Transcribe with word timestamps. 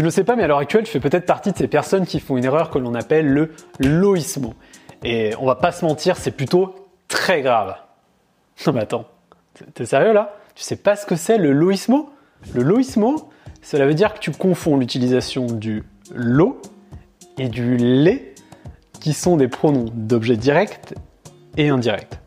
Tu 0.00 0.04
ne 0.04 0.08
sais 0.08 0.24
pas, 0.24 0.34
mais 0.34 0.44
à 0.44 0.46
l'heure 0.46 0.56
actuelle, 0.56 0.84
tu 0.84 0.92
fais 0.92 0.98
peut-être 0.98 1.26
partie 1.26 1.52
de 1.52 1.58
ces 1.58 1.68
personnes 1.68 2.06
qui 2.06 2.20
font 2.20 2.38
une 2.38 2.44
erreur 2.46 2.70
que 2.70 2.78
l'on 2.78 2.94
appelle 2.94 3.26
le 3.26 3.50
loïsmo. 3.80 4.54
Et 5.04 5.34
on 5.38 5.44
va 5.44 5.56
pas 5.56 5.72
se 5.72 5.84
mentir, 5.84 6.16
c'est 6.16 6.30
plutôt 6.30 6.74
très 7.06 7.42
grave. 7.42 7.76
Non 8.66 8.72
mais 8.72 8.80
attends, 8.80 9.04
t'es 9.74 9.84
sérieux 9.84 10.14
là? 10.14 10.34
Tu 10.54 10.64
sais 10.64 10.76
pas 10.76 10.96
ce 10.96 11.04
que 11.04 11.16
c'est 11.16 11.36
le 11.36 11.52
loïsmo? 11.52 12.08
Le 12.54 12.62
loïsmo, 12.62 13.30
cela 13.60 13.84
veut 13.84 13.92
dire 13.92 14.14
que 14.14 14.20
tu 14.20 14.30
confonds 14.30 14.78
l'utilisation 14.78 15.44
du 15.44 15.84
lo 16.14 16.62
et 17.36 17.50
du 17.50 17.76
les, 17.76 18.34
qui 19.00 19.12
sont 19.12 19.36
des 19.36 19.48
pronoms 19.48 19.90
d'objets 19.92 20.38
directs 20.38 20.94
et 21.58 21.68
indirects. 21.68 22.18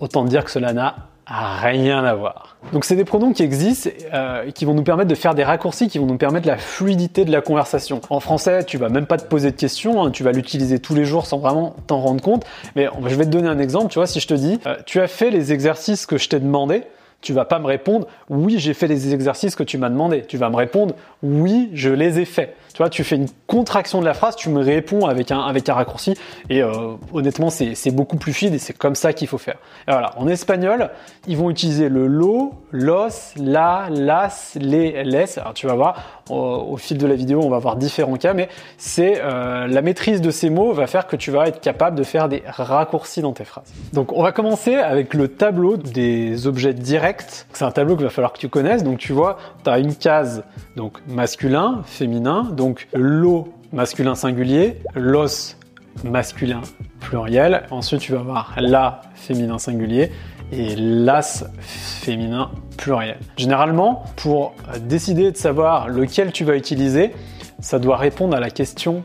Autant 0.00 0.24
dire 0.24 0.44
que 0.46 0.50
cela 0.50 0.72
n'a 0.72 1.10
rien 1.32 2.04
à 2.04 2.14
voir. 2.14 2.56
Donc 2.72 2.84
c'est 2.84 2.94
des 2.94 3.04
pronoms 3.04 3.32
qui 3.32 3.42
existent 3.42 3.90
euh, 4.12 4.50
qui 4.50 4.64
vont 4.64 4.74
nous 4.74 4.82
permettre 4.82 5.08
de 5.08 5.14
faire 5.14 5.34
des 5.34 5.44
raccourcis, 5.44 5.88
qui 5.88 5.98
vont 5.98 6.06
nous 6.06 6.18
permettre 6.18 6.46
la 6.46 6.58
fluidité 6.58 7.24
de 7.24 7.32
la 7.32 7.40
conversation. 7.40 8.00
En 8.10 8.20
français, 8.20 8.64
tu 8.64 8.76
vas 8.76 8.88
même 8.90 9.06
pas 9.06 9.16
te 9.16 9.24
poser 9.24 9.50
de 9.50 9.56
questions, 9.56 10.02
hein, 10.02 10.10
tu 10.10 10.22
vas 10.22 10.32
l'utiliser 10.32 10.78
tous 10.78 10.94
les 10.94 11.04
jours 11.04 11.26
sans 11.26 11.38
vraiment 11.38 11.74
t'en 11.86 12.00
rendre 12.00 12.22
compte. 12.22 12.44
Mais 12.76 12.88
je 13.06 13.14
vais 13.14 13.24
te 13.24 13.30
donner 13.30 13.48
un 13.48 13.58
exemple, 13.58 13.88
tu 13.88 13.98
vois, 13.98 14.06
si 14.06 14.20
je 14.20 14.28
te 14.28 14.34
dis, 14.34 14.60
euh, 14.66 14.76
tu 14.84 15.00
as 15.00 15.08
fait 15.08 15.30
les 15.30 15.52
exercices 15.52 16.06
que 16.06 16.18
je 16.18 16.28
t'ai 16.28 16.38
demandé, 16.38 16.84
tu 17.22 17.32
vas 17.32 17.44
pas 17.44 17.58
me 17.58 17.66
répondre 17.66 18.06
oui, 18.28 18.58
j'ai 18.58 18.74
fait 18.74 18.86
les 18.86 19.14
exercices 19.14 19.56
que 19.56 19.62
tu 19.62 19.78
m'as 19.78 19.88
demandé. 19.88 20.24
Tu 20.26 20.36
vas 20.36 20.50
me 20.50 20.56
répondre 20.56 20.94
oui, 21.22 21.70
je 21.72 21.88
les 21.88 22.18
ai 22.18 22.24
faits. 22.24 22.56
Tu 22.74 22.78
vois, 22.78 22.88
tu 22.88 23.04
fais 23.04 23.16
une 23.16 23.28
contraction 23.46 24.00
de 24.00 24.06
la 24.06 24.14
phrase, 24.14 24.34
tu 24.34 24.48
me 24.48 24.60
réponds 24.60 25.06
avec 25.06 25.30
un, 25.30 25.40
avec 25.40 25.68
un 25.68 25.74
raccourci. 25.74 26.14
Et 26.48 26.62
euh, 26.62 26.94
honnêtement, 27.12 27.50
c'est 27.50 27.90
beaucoup 27.90 28.16
plus 28.16 28.32
fluide 28.32 28.54
et 28.54 28.58
c'est 28.58 28.72
comme 28.72 28.94
ça 28.94 29.12
qu'il 29.12 29.28
faut 29.28 29.38
faire. 29.38 29.56
Et 29.86 29.92
voilà, 29.92 30.18
en 30.18 30.26
espagnol, 30.26 30.90
ils 31.26 31.36
vont 31.36 31.50
utiliser 31.50 31.88
le 31.88 32.06
lo, 32.06 32.54
los, 32.70 33.34
la, 33.36 33.88
las, 33.90 34.56
les, 34.58 35.04
les. 35.04 35.38
Alors 35.38 35.54
tu 35.54 35.66
vas 35.66 35.74
voir, 35.74 36.22
au, 36.30 36.76
fil 36.76 36.98
de 36.98 37.06
la 37.06 37.14
vidéo, 37.14 37.40
on 37.42 37.50
va 37.50 37.58
voir 37.58 37.76
différents 37.76 38.16
cas, 38.16 38.32
mais 38.32 38.48
c'est 38.78 39.20
euh, 39.20 39.66
la 39.66 39.82
maîtrise 39.82 40.20
de 40.20 40.30
ces 40.30 40.50
mots 40.50 40.72
va 40.72 40.86
faire 40.86 41.06
que 41.06 41.16
tu 41.16 41.30
vas 41.30 41.48
être 41.48 41.60
capable 41.60 41.96
de 41.96 42.04
faire 42.04 42.28
des 42.28 42.42
raccourcis 42.46 43.20
dans 43.20 43.32
tes 43.32 43.44
phrases. 43.44 43.70
Donc 43.92 44.12
on 44.12 44.22
va 44.22 44.32
commencer 44.32 44.76
avec 44.76 45.14
le 45.14 45.28
tableau 45.28 45.76
des 45.76 46.46
objets 46.46 46.74
directs. 46.74 47.11
C'est 47.52 47.64
un 47.64 47.70
tableau 47.70 47.96
qu'il 47.96 48.04
va 48.04 48.10
falloir 48.10 48.32
que 48.32 48.38
tu 48.38 48.48
connaisses. 48.48 48.84
Donc 48.84 48.98
tu 48.98 49.12
vois, 49.12 49.38
tu 49.64 49.70
as 49.70 49.78
une 49.78 49.94
case 49.94 50.44
donc 50.76 50.98
masculin, 51.06 51.82
féminin, 51.84 52.44
donc 52.52 52.88
l'eau 52.92 53.52
masculin 53.72 54.14
singulier, 54.14 54.78
l'os 54.94 55.56
masculin 56.04 56.62
pluriel. 57.00 57.64
Ensuite, 57.70 58.00
tu 58.00 58.12
vas 58.12 58.20
avoir 58.20 58.54
la 58.58 59.02
féminin 59.14 59.58
singulier 59.58 60.10
et 60.52 60.74
l'as 60.76 61.44
féminin 61.60 62.50
pluriel. 62.76 63.18
Généralement, 63.36 64.04
pour 64.16 64.54
décider 64.80 65.32
de 65.32 65.36
savoir 65.36 65.88
lequel 65.88 66.32
tu 66.32 66.44
vas 66.44 66.56
utiliser, 66.56 67.14
ça 67.60 67.78
doit 67.78 67.96
répondre 67.96 68.36
à 68.36 68.40
la 68.40 68.50
question 68.50 69.04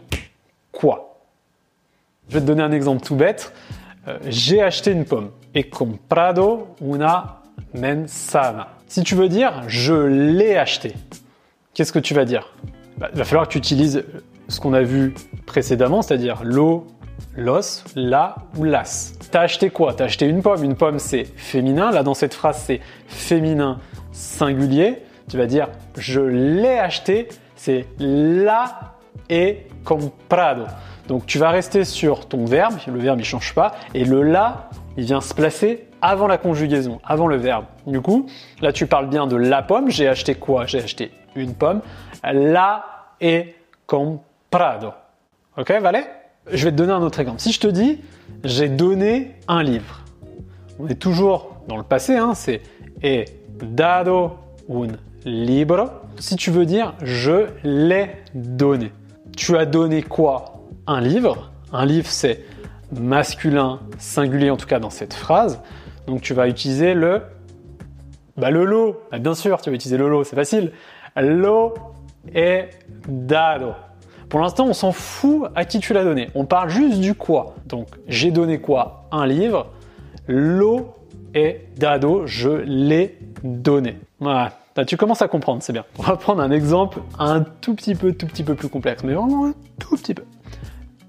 quoi. 0.72 1.20
Je 2.30 2.36
vais 2.36 2.42
te 2.42 2.46
donner 2.46 2.64
un 2.64 2.72
exemple 2.72 3.06
tout 3.06 3.16
bête. 3.16 3.54
Euh, 4.08 4.18
j'ai 4.28 4.62
acheté 4.62 4.92
une 4.92 5.06
pomme. 5.06 5.32
He 5.56 5.64
comprado 5.64 6.76
una 6.82 7.42
manzana. 7.74 8.70
Si 8.88 9.04
tu 9.04 9.16
veux 9.16 9.30
dire 9.30 9.64
je 9.68 9.94
l'ai 9.94 10.58
acheté, 10.58 10.94
qu'est-ce 11.74 11.92
que 11.92 12.00
tu 12.00 12.14
vas 12.14 12.26
dire? 12.26 12.54
Bah, 12.98 13.10
Il 13.14 13.18
va 13.18 13.26
falloir 13.26 13.48
que 13.48 13.54
tu 13.54 13.58
utilises 13.58 14.04
ce 14.48 14.60
qu'on 14.60 14.74
a 14.74 14.82
vu 14.82 15.14
précédemment, 15.46 16.02
c'est-à-dire 16.02 16.42
l'eau, 16.44 16.88
l'os, 17.36 17.84
la 17.96 18.36
ou 18.58 18.64
las. 18.64 19.14
T'as 19.32 19.42
acheté 19.42 19.70
quoi? 19.70 19.94
T'as 19.94 20.06
acheté 20.06 20.26
une 20.26 20.42
pomme. 20.42 20.64
Une 20.64 20.76
pomme, 20.76 21.00
c'est 21.00 21.26
féminin. 21.36 21.92
Là, 21.92 22.04
dans 22.04 22.14
cette 22.14 22.34
phrase, 22.34 22.64
c'est 22.66 22.82
féminin 23.08 23.80
singulier. 24.12 25.04
Tu 25.30 25.38
vas 25.38 25.46
dire 25.46 25.68
je 25.98 26.22
l'ai 26.22 26.80
acheté. 26.80 27.28
C'est 27.56 27.88
la 28.00 28.96
et 29.30 29.66
comprado. 29.84 30.64
Donc, 31.08 31.26
tu 31.26 31.40
vas 31.40 31.50
rester 31.50 31.86
sur 31.86 32.28
ton 32.28 32.46
verbe. 32.46 32.76
Le 32.88 33.00
verbe, 33.00 33.20
il 33.20 33.26
change 33.26 33.54
pas. 33.54 33.74
Et 33.94 34.06
le 34.06 34.22
la, 34.22 34.70
il 34.96 35.06
vient 35.06 35.22
se 35.22 35.34
placer 35.34 35.87
avant 36.02 36.28
la 36.28 36.38
conjugaison, 36.38 37.00
avant 37.04 37.28
le 37.28 37.38
verbe. 37.38 37.66
Du 37.86 38.02
coup, 38.02 38.28
là, 38.62 38.72
tu 38.72 38.88
parles 38.88 39.10
bien 39.10 39.28
de 39.28 39.36
la 39.36 39.62
pomme. 39.62 39.90
J'ai 39.90 40.08
acheté 40.08 40.36
quoi? 40.36 40.66
J'ai 40.66 40.84
acheté 40.84 41.12
une 41.36 41.54
pomme. 41.54 41.82
La 42.24 42.84
he 43.22 43.56
comprado. 43.86 44.94
Ok, 45.58 45.72
vale 45.82 46.04
Je 46.52 46.66
vais 46.66 46.72
te 46.72 46.76
donner 46.76 46.94
un 46.94 47.02
autre 47.02 47.20
exemple. 47.20 47.40
Si 47.40 47.52
je 47.52 47.60
te 47.60 47.68
dis 47.68 48.00
j'ai 48.44 48.70
donné 48.70 49.36
un 49.48 49.64
livre, 49.64 50.02
on 50.80 50.88
est 50.88 50.96
toujours 51.00 51.56
dans 51.68 51.78
le 51.78 51.84
passé, 51.84 52.16
hein, 52.16 52.34
c'est 52.36 52.62
he 53.04 53.26
dado 53.62 54.38
un 54.70 54.88
libro. 55.26 55.86
Si 56.20 56.36
tu 56.36 56.52
veux 56.52 56.66
dire 56.66 56.94
je 57.02 57.48
l'ai 57.64 58.12
donné, 58.34 58.92
tu 59.36 59.58
as 59.58 59.66
donné 59.66 60.04
quoi? 60.04 60.64
Un 60.86 61.02
livre. 61.02 61.52
Un 61.74 61.86
livre, 61.86 62.08
c'est 62.10 62.46
masculin 62.92 63.80
singulier 63.98 64.50
en 64.50 64.58
tout 64.58 64.68
cas 64.68 64.80
dans 64.80 64.90
cette 64.90 65.14
phrase. 65.14 65.60
Donc 66.08 66.22
tu 66.22 66.34
vas 66.34 66.48
utiliser 66.48 66.94
le 66.94 67.22
bah, 68.38 68.52
le 68.52 68.66
lo. 68.66 69.02
Bah, 69.12 69.20
bien 69.20 69.34
sûr, 69.34 69.60
tu 69.62 69.70
vas 69.70 69.76
utiliser 69.76 69.98
le 69.98 70.10
lo, 70.10 70.24
c'est 70.24 70.36
facile. 70.36 70.72
Lo 71.16 71.74
est 72.34 72.70
dado. 73.08 73.72
Pour 74.30 74.42
l'instant, 74.42 74.66
on 74.68 74.74
s'en 74.74 74.92
fout 74.92 75.50
à 75.56 75.66
qui 75.66 75.80
tu 75.80 75.94
l'as 75.94 76.04
donné. 76.04 76.30
On 76.36 76.46
parle 76.46 76.70
juste 76.70 77.00
du 77.00 77.16
quoi. 77.16 77.56
Donc, 77.66 77.88
j'ai 78.08 78.32
donné 78.32 78.60
quoi? 78.60 79.08
Un 79.12 79.26
livre. 79.26 79.68
Lo 80.28 80.94
est 81.34 81.66
dado. 81.78 82.28
Je 82.28 82.50
l'ai 82.50 83.18
donné. 83.44 83.98
Voilà. 84.20 84.54
tu 84.86 84.98
commences 84.98 85.22
à 85.22 85.28
comprendre, 85.28 85.64
c'est 85.64 85.74
bien. 85.74 85.86
On 85.98 86.04
va 86.04 86.18
prendre 86.18 86.42
un 86.42 86.52
exemple 86.52 87.00
un 87.18 87.42
tout 87.42 87.74
petit 87.74 87.96
peu, 87.96 88.14
tout 88.14 88.28
petit 88.28 88.44
peu 88.44 88.54
plus 88.54 88.70
complexe, 88.70 89.04
mais 89.04 89.14
vraiment 89.14 89.48
un 89.48 89.54
tout 89.80 89.96
petit 89.96 90.14
peu. 90.14 90.24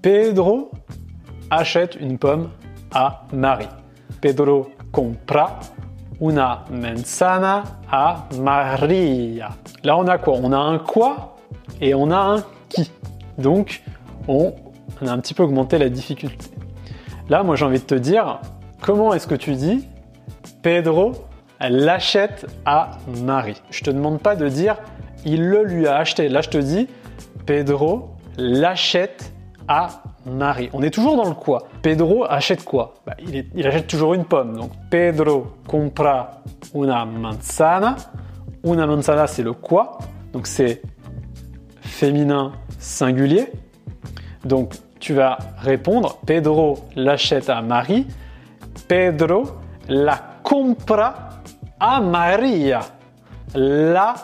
Pedro 0.01 0.71
achète 1.51 1.95
une 1.99 2.17
pomme 2.17 2.49
à 2.93 3.25
Marie. 3.33 3.67
Pedro 4.21 4.69
compra 4.91 5.59
una 6.19 6.65
manzana 6.69 7.63
a 7.89 8.27
Maria. 8.39 9.49
Là, 9.83 9.97
on 9.97 10.07
a 10.07 10.17
quoi? 10.17 10.35
On 10.41 10.51
a 10.51 10.57
un 10.57 10.79
quoi 10.79 11.37
et 11.79 11.93
on 11.93 12.11
a 12.11 12.17
un 12.17 12.43
qui. 12.67 12.91
Donc, 13.37 13.83
on, 14.27 14.53
a 15.01 15.11
un 15.11 15.19
petit 15.19 15.33
peu 15.33 15.43
augmenté 15.43 15.77
la 15.77 15.89
difficulté. 15.89 16.47
Là, 17.29 17.43
moi, 17.43 17.55
j'ai 17.55 17.65
envie 17.65 17.79
de 17.79 17.85
te 17.85 17.95
dire, 17.95 18.39
comment 18.81 19.13
est-ce 19.13 19.27
que 19.27 19.35
tu 19.35 19.53
dis 19.53 19.87
Pedro 20.61 21.13
l'achète 21.61 22.47
à 22.65 22.91
Marie? 23.23 23.61
Je 23.69 23.83
te 23.83 23.91
demande 23.91 24.19
pas 24.19 24.35
de 24.35 24.49
dire 24.49 24.75
il 25.25 25.47
le 25.47 25.63
lui 25.63 25.87
a 25.87 25.97
acheté. 25.97 26.27
Là, 26.27 26.41
je 26.41 26.49
te 26.49 26.57
dis 26.57 26.87
Pedro 27.45 28.09
l'achète 28.37 29.31
à 29.69 30.01
Marie. 30.25 30.69
On 30.73 30.81
est 30.81 30.89
toujours 30.89 31.15
dans 31.15 31.29
le 31.29 31.35
quoi. 31.35 31.67
Pedro 31.81 32.25
achète 32.27 32.65
quoi? 32.65 32.95
Bah, 33.05 33.15
il, 33.21 33.65
achète 33.65 33.87
toujours 33.87 34.15
une 34.15 34.25
pomme. 34.25 34.57
Donc 34.57 34.71
Pedro 34.89 35.53
compra 35.67 36.41
una 36.73 37.05
manzana. 37.05 37.95
Una 38.65 38.87
manzana, 38.87 39.27
c'est 39.27 39.43
le 39.43 39.53
quoi? 39.53 39.99
Donc 40.33 40.47
c'est 40.47 40.81
féminin 41.81 42.51
singulier. 42.79 43.51
Donc 44.43 44.73
tu 44.99 45.13
vas 45.13 45.37
répondre 45.59 46.17
Pedro 46.25 46.79
l'achète 46.95 47.49
à 47.49 47.61
Marie. 47.61 48.07
Pedro 48.87 49.43
la 49.87 50.19
compra 50.43 51.29
a 51.79 52.01
Maria. 52.01 52.81
La 53.53 54.15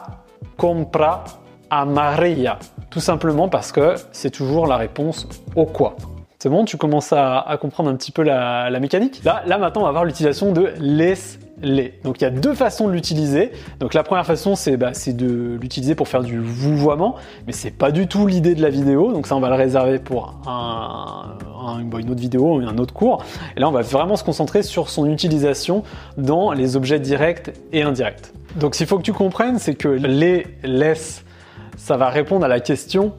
compra 0.57 1.23
a 1.69 1.85
Maria. 1.85 2.57
Tout 2.95 3.01
simplement 3.01 3.49
parce 3.49 3.73
que 3.73 3.95
c'est 4.13 4.29
toujours 4.29 4.67
la 4.67 4.77
réponse 4.77 5.27
au 5.57 5.65
quoi. 5.65 5.97
C'est 6.39 6.47
bon, 6.47 6.63
tu 6.63 6.77
commences 6.77 7.11
à, 7.11 7.45
comprendre 7.59 7.89
un 7.89 7.95
petit 7.97 8.13
peu 8.13 8.23
la, 8.23 8.69
mécanique? 8.79 9.21
Là, 9.25 9.43
là, 9.45 9.57
maintenant, 9.57 9.81
on 9.81 9.85
va 9.85 9.91
voir 9.91 10.05
l'utilisation 10.05 10.53
de 10.53 10.71
laisse 10.79 11.37
les. 11.61 11.99
Donc 12.05 12.21
il 12.21 12.23
y 12.23 12.27
a 12.27 12.29
deux 12.29 12.53
façons 12.53 12.87
de 12.87 12.93
l'utiliser. 12.93 13.51
Donc 13.81 13.93
la 13.93 14.03
première 14.03 14.25
façon 14.25 14.55
c'est 14.55 14.77
bah, 14.77 14.91
de 15.07 15.57
l'utiliser 15.61 15.93
pour 15.93 16.07
faire 16.07 16.23
du 16.23 16.39
vouvoiement, 16.39 17.15
mais 17.47 17.51
c'est 17.51 17.71
pas 17.71 17.91
du 17.91 18.07
tout 18.07 18.27
l'idée 18.27 18.55
de 18.55 18.61
la 18.61 18.69
vidéo. 18.69 19.11
Donc 19.11 19.27
ça 19.27 19.35
on 19.35 19.41
va 19.41 19.49
le 19.49 19.55
réserver 19.55 19.99
pour 19.99 20.39
un, 20.47 21.35
une 21.99 22.09
autre 22.09 22.21
vidéo, 22.21 22.61
un 22.61 22.77
autre 22.77 22.93
cours. 22.93 23.25
Et 23.57 23.59
là 23.59 23.67
on 23.67 23.73
va 23.73 23.81
vraiment 23.81 24.15
se 24.15 24.23
concentrer 24.23 24.63
sur 24.63 24.89
son 24.89 25.09
utilisation 25.11 25.83
dans 26.17 26.53
les 26.53 26.77
objets 26.77 26.99
directs 27.01 27.51
et 27.73 27.81
indirects. 27.81 28.31
Donc 28.55 28.75
s'il 28.75 28.87
faut 28.87 28.97
que 28.97 29.03
tu 29.03 29.13
comprennes, 29.13 29.59
c'est 29.59 29.75
que 29.75 29.89
les 29.89 30.47
laisse 30.63 31.24
ça 31.77 31.97
va 31.97 32.09
répondre 32.09 32.45
à 32.45 32.47
la 32.47 32.59
question 32.59 33.13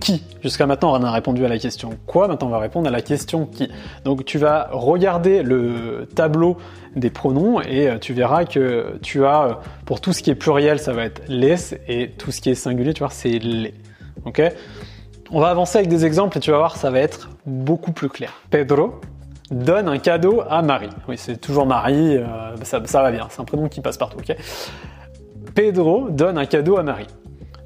qui? 0.00 0.22
Jusqu'à 0.42 0.66
maintenant, 0.66 0.98
on 0.98 1.02
a 1.02 1.10
répondu 1.10 1.44
à 1.44 1.48
la 1.48 1.58
question 1.58 1.90
quoi, 2.06 2.28
maintenant 2.28 2.48
on 2.48 2.50
va 2.50 2.58
répondre 2.58 2.86
à 2.86 2.90
la 2.90 3.02
question 3.02 3.46
qui. 3.46 3.68
Donc 4.04 4.24
tu 4.24 4.38
vas 4.38 4.68
regarder 4.70 5.42
le 5.42 6.08
tableau 6.14 6.56
des 6.94 7.10
pronoms 7.10 7.60
et 7.60 7.88
euh, 7.88 7.98
tu 7.98 8.14
verras 8.14 8.44
que 8.44 8.98
tu 9.02 9.24
as, 9.24 9.42
euh, 9.42 9.54
pour 9.84 10.00
tout 10.00 10.12
ce 10.12 10.22
qui 10.22 10.30
est 10.30 10.34
pluriel, 10.34 10.78
ça 10.78 10.92
va 10.92 11.04
être 11.04 11.22
les, 11.28 11.74
et 11.88 12.10
tout 12.10 12.30
ce 12.30 12.40
qui 12.40 12.50
est 12.50 12.54
singulier, 12.54 12.94
tu 12.94 13.00
vois, 13.00 13.10
c'est 13.10 13.38
les. 13.38 13.74
Ok? 14.24 14.42
On 15.30 15.40
va 15.40 15.48
avancer 15.48 15.78
avec 15.78 15.88
des 15.88 16.04
exemples 16.04 16.38
et 16.38 16.40
tu 16.40 16.50
vas 16.50 16.58
voir, 16.58 16.76
ça 16.76 16.90
va 16.90 17.00
être 17.00 17.30
beaucoup 17.44 17.92
plus 17.92 18.08
clair. 18.08 18.32
Pedro 18.50 19.00
donne 19.50 19.88
un 19.88 19.98
cadeau 19.98 20.42
à 20.48 20.62
Marie. 20.62 20.90
Oui, 21.08 21.16
c'est 21.18 21.40
toujours 21.40 21.66
Marie, 21.66 22.16
euh, 22.16 22.24
ça, 22.62 22.80
ça, 22.84 23.02
va 23.02 23.10
bien, 23.10 23.26
c'est 23.30 23.40
un 23.40 23.44
prénom 23.44 23.68
qui 23.68 23.80
passe 23.80 23.96
partout, 23.96 24.18
ok? 24.18 24.36
Pedro 25.54 26.10
donne 26.10 26.38
un 26.38 26.46
cadeau 26.46 26.76
à 26.76 26.82
Marie. 26.82 27.06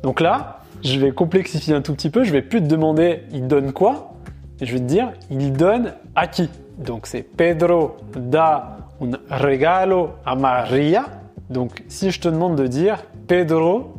Donc 0.03 0.21
là, 0.21 0.61
je 0.83 0.99
vais 0.99 1.13
complexifier 1.13 1.75
un 1.75 1.83
tout 1.83 1.95
petit 1.95 2.11
peu. 2.11 2.25
Je 2.25 2.33
vais 2.33 2.43
plus 2.43 2.61
te 2.63 2.67
demander 2.67 3.23
il 3.33 3.47
donne 3.47 3.73
quoi, 3.73 4.15
je 4.61 4.73
vais 4.73 4.79
te 4.81 4.85
dire 4.85 5.13
il 5.31 5.53
donne 5.53 5.95
à 6.15 6.27
qui? 6.27 6.49
Donc 6.79 7.07
c'est 7.07 7.23
Pedro 7.23 7.97
da 8.17 8.79
un 9.03 9.37
regalo 9.37 10.11
a 10.25 10.35
Maria. 10.35 11.07
Donc 11.49 11.83
si 11.89 12.11
je 12.11 12.21
te 12.21 12.29
demande 12.29 12.57
de 12.57 12.67
dire 12.67 13.03
Pedro, 13.27 13.95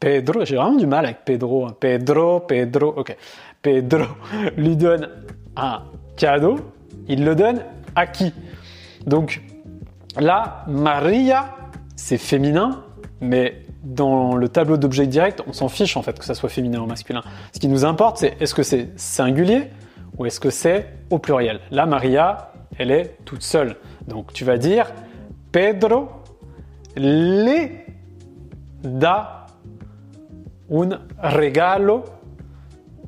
Pedro, 0.00 0.44
j'ai 0.44 0.56
vraiment 0.56 0.76
du 0.76 0.86
mal 0.86 1.04
avec 1.04 1.24
Pedro. 1.24 1.66
hein. 1.66 1.74
Pedro, 1.78 2.40
Pedro, 2.40 2.94
ok. 2.96 3.16
Pedro 3.62 4.04
lui 4.56 4.76
donne 4.76 5.08
un 5.56 5.82
cadeau. 6.16 6.56
Il 7.08 7.24
le 7.24 7.34
donne 7.34 7.60
à 7.94 8.06
qui? 8.06 8.32
Donc 9.06 9.42
là, 10.18 10.64
Maria, 10.68 11.54
c'est 11.96 12.18
féminin, 12.18 12.82
mais 13.20 13.62
dans 13.84 14.34
le 14.34 14.48
tableau 14.48 14.76
d'objet 14.76 15.06
direct, 15.06 15.42
on 15.46 15.52
s'en 15.52 15.68
fiche 15.68 15.96
en 15.96 16.02
fait 16.02 16.18
que 16.18 16.24
ça 16.24 16.34
soit 16.34 16.48
féminin 16.48 16.80
ou 16.80 16.86
masculin. 16.86 17.22
Ce 17.52 17.60
qui 17.60 17.68
nous 17.68 17.84
importe, 17.84 18.18
c'est 18.18 18.40
est-ce 18.40 18.54
que 18.54 18.62
c'est 18.62 18.88
singulier 18.96 19.70
ou 20.16 20.26
est-ce 20.26 20.40
que 20.40 20.50
c'est 20.50 20.88
au 21.10 21.18
pluriel. 21.18 21.60
Là, 21.70 21.86
Maria, 21.86 22.52
elle 22.78 22.90
est 22.90 23.16
toute 23.24 23.42
seule. 23.42 23.76
Donc 24.08 24.32
tu 24.32 24.44
vas 24.44 24.56
dire 24.58 24.92
Pedro 25.52 26.08
le 26.96 27.68
da 28.82 29.46
un 30.70 30.98
regalo. 31.22 32.04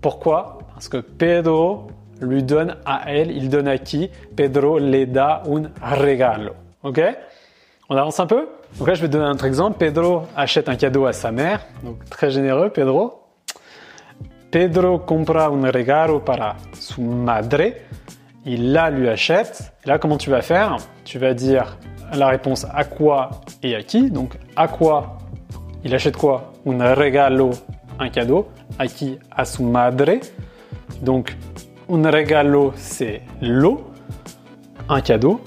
Pourquoi? 0.00 0.58
Parce 0.74 0.88
que 0.88 0.98
Pedro 0.98 1.88
lui 2.20 2.42
donne 2.42 2.76
à 2.84 3.12
elle, 3.12 3.30
il 3.30 3.48
donne 3.48 3.68
à 3.68 3.78
qui? 3.78 4.10
Pedro 4.36 4.78
le 4.78 5.06
da 5.06 5.42
un 5.46 5.94
regalo. 5.94 6.52
Ok? 6.82 7.00
On 7.88 7.96
avance 7.96 8.20
un 8.20 8.26
peu? 8.26 8.48
Donc 8.78 8.88
là, 8.88 8.94
je 8.94 9.02
vais 9.02 9.08
donner 9.08 9.24
un 9.24 9.32
autre 9.32 9.44
exemple. 9.44 9.78
Pedro 9.78 10.22
achète 10.36 10.68
un 10.68 10.76
cadeau 10.76 11.06
à 11.06 11.12
sa 11.12 11.30
mère. 11.30 11.60
Donc 11.82 12.04
très 12.10 12.30
généreux, 12.30 12.70
Pedro. 12.70 13.22
Pedro 14.50 14.98
compra 14.98 15.46
un 15.46 15.70
regalo 15.70 16.20
para 16.20 16.56
su 16.72 17.00
madre. 17.00 17.72
Il 18.44 18.72
la 18.72 18.90
lui 18.90 19.08
achète. 19.08 19.72
Là, 19.84 19.98
comment 19.98 20.16
tu 20.16 20.30
vas 20.30 20.40
faire? 20.40 20.76
Tu 21.04 21.18
vas 21.18 21.34
dire 21.34 21.78
la 22.12 22.28
réponse 22.28 22.64
à 22.72 22.84
quoi 22.84 23.30
et 23.62 23.74
à 23.74 23.82
qui? 23.82 24.10
Donc, 24.10 24.38
à 24.54 24.68
quoi? 24.68 25.18
Il 25.84 25.92
achète 25.94 26.16
quoi? 26.16 26.52
Un 26.64 26.94
regalo, 26.94 27.50
un 27.98 28.08
cadeau. 28.08 28.48
À 28.78 28.86
qui? 28.86 29.18
À 29.30 29.44
su 29.44 29.62
madre. 29.62 30.20
Donc, 31.02 31.36
un 31.90 32.10
regalo, 32.10 32.72
c'est 32.76 33.22
l'eau. 33.42 33.90
Un 34.88 35.00
cadeau, 35.00 35.40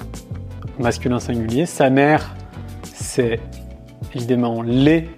masculin 0.78 1.20
singulier. 1.20 1.66
Sa 1.66 1.90
mère, 1.90 2.36
c'est 3.10 3.40
évidemment 4.14 4.62
les. 4.62 5.10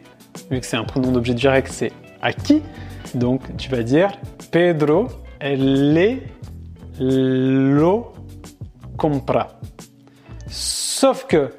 Vu 0.49 0.59
que 0.61 0.65
c'est 0.65 0.77
un 0.77 0.85
pronom 0.85 1.11
d'objet 1.11 1.33
direct, 1.33 1.67
c'est 1.69 1.91
à 2.21 2.31
qui. 2.31 2.61
Donc, 3.13 3.41
tu 3.57 3.69
vas 3.69 3.83
dire 3.83 4.11
Pedro 4.49 5.07
le 5.41 6.19
lo 7.75 8.13
compra. 8.97 9.59
Sauf 10.47 11.25
que, 11.27 11.49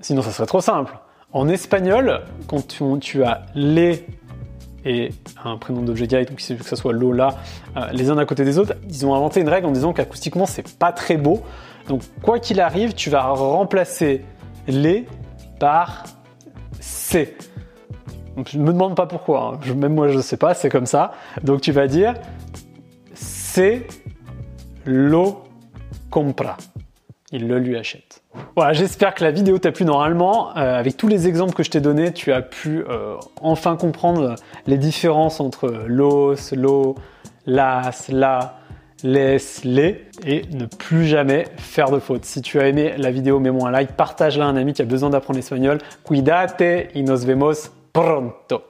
sinon 0.00 0.20
ça 0.22 0.32
serait 0.32 0.46
trop 0.46 0.60
simple. 0.60 0.98
En 1.32 1.48
espagnol, 1.48 2.22
quand 2.46 2.66
tu, 2.66 2.84
tu 3.00 3.22
as 3.22 3.46
les 3.54 4.04
et 4.84 5.10
un 5.44 5.56
prénom 5.58 5.82
d'objet 5.82 6.06
direct, 6.06 6.30
donc 6.30 6.38
que 6.38 6.64
ce 6.64 6.76
soit 6.76 6.92
Lola, 6.92 7.36
euh, 7.76 7.86
les 7.92 8.10
uns 8.10 8.18
à 8.18 8.24
côté 8.24 8.44
des 8.44 8.58
autres, 8.58 8.74
ils 8.88 9.06
ont 9.06 9.14
inventé 9.14 9.40
une 9.40 9.48
règle 9.48 9.66
en 9.66 9.72
disant 9.72 9.92
qu'acoustiquement 9.92 10.46
c'est 10.46 10.76
pas 10.76 10.92
très 10.92 11.16
beau. 11.16 11.42
Donc 11.88 12.02
quoi 12.22 12.38
qu'il 12.38 12.60
arrive, 12.60 12.94
tu 12.94 13.10
vas 13.10 13.22
remplacer 13.22 14.24
les 14.66 15.06
par 15.60 16.02
c. 16.80 17.36
Je 18.46 18.58
me 18.58 18.72
demande 18.72 18.96
pas 18.96 19.06
pourquoi, 19.06 19.52
hein. 19.54 19.74
Même 19.76 19.94
moi 19.94 20.08
je 20.08 20.18
sais 20.18 20.36
pas, 20.36 20.54
c'est 20.54 20.70
comme 20.70 20.86
ça. 20.86 21.12
Donc 21.44 21.60
tu 21.60 21.70
vas 21.70 21.86
dire 21.86 22.14
c'est 23.14 23.86
lo 24.84 25.44
compra. 26.10 26.56
Il 27.32 27.46
le 27.46 27.60
lui 27.60 27.76
achète. 27.76 28.22
Voilà, 28.56 28.72
j'espère 28.72 29.14
que 29.14 29.22
la 29.22 29.30
vidéo 29.30 29.58
t'a 29.58 29.70
plu 29.70 29.84
normalement. 29.84 30.56
Euh, 30.56 30.78
avec 30.78 30.96
tous 30.96 31.06
les 31.06 31.28
exemples 31.28 31.54
que 31.54 31.62
je 31.62 31.70
t'ai 31.70 31.80
donnés, 31.80 32.12
tu 32.12 32.32
as 32.32 32.42
pu 32.42 32.84
euh, 32.88 33.16
enfin 33.40 33.76
comprendre 33.76 34.34
les 34.66 34.78
différences 34.78 35.38
entre 35.38 35.68
los, 35.86 36.34
lo, 36.52 36.96
las, 37.46 38.08
la, 38.08 38.59
les, 39.04 39.38
les 39.64 40.06
et 40.26 40.42
ne 40.52 40.66
plus 40.66 41.06
jamais 41.06 41.46
faire 41.56 41.90
de 41.90 41.98
fautes. 41.98 42.24
Si 42.24 42.42
tu 42.42 42.60
as 42.60 42.68
aimé 42.68 42.94
la 42.96 43.10
vidéo, 43.10 43.40
mets-moi 43.40 43.68
un 43.68 43.72
like, 43.72 43.92
partage-la 43.92 44.46
à 44.46 44.48
un 44.48 44.56
ami 44.56 44.72
qui 44.72 44.82
a 44.82 44.84
besoin 44.84 45.10
d'apprendre 45.10 45.38
l'espagnol. 45.38 45.78
Cuídate 46.04 46.90
y 46.94 47.02
nos 47.02 47.24
vemos 47.24 47.70
pronto. 47.92 48.69